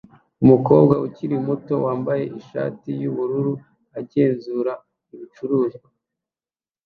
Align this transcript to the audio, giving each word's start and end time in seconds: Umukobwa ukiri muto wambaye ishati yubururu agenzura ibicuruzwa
Umukobwa 0.43 0.93
ukiri 1.05 1.35
muto 1.47 1.73
wambaye 1.85 2.23
ishati 2.39 2.89
yubururu 3.01 3.53
agenzura 3.99 4.73
ibicuruzwa 5.13 5.87